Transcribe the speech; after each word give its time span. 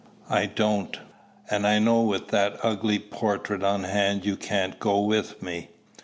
"I 0.31 0.47
don't. 0.47 0.97
And 1.51 1.67
I 1.67 1.77
know 1.77 2.01
with 2.01 2.29
that 2.29 2.57
ugly 2.63 2.97
portrait 2.97 3.61
on 3.61 3.83
hand 3.83 4.25
you 4.25 4.35
can't 4.35 4.79
go 4.79 4.99
with 4.99 5.43
me." 5.43 5.69